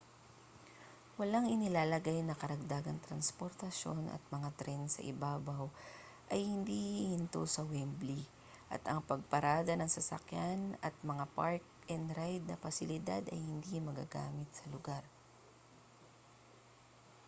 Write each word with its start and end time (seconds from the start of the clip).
walang 1.21 1.47
inilalagay 1.55 2.19
na 2.25 2.33
karagdagang 2.41 2.97
transportasyon 3.07 4.03
at 4.09 4.17
ang 4.23 4.31
mga 4.41 4.49
tren 4.59 4.81
sa 4.89 5.05
ibabaw 5.11 5.65
ay 6.33 6.39
hindi 6.53 6.81
hihinto 7.05 7.41
sa 7.53 7.61
wembley 7.71 8.23
at 8.73 8.81
ang 8.89 8.99
pagparada 9.09 9.73
ng 9.77 9.85
sasakyan 9.95 10.61
at 10.87 10.95
mga 11.11 11.25
park-and-ride 11.37 12.45
na 12.49 12.57
pasilidad 12.65 13.21
ay 13.33 13.37
hindi 13.51 13.75
magagamit 13.87 14.49
sa 14.57 14.65
lugar 14.73 15.03